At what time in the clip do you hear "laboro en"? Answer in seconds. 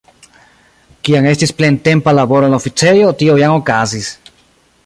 2.21-2.57